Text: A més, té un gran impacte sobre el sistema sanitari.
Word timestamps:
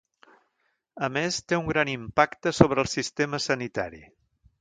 A 1.07 1.09
més, 1.17 1.37
té 1.51 1.59
un 1.59 1.69
gran 1.71 1.91
impacte 1.93 2.53
sobre 2.61 2.83
el 2.85 2.89
sistema 2.95 3.41
sanitari. 3.47 4.03